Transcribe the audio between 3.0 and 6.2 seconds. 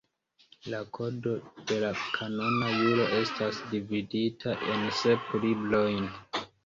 estas dividita en sep librojn.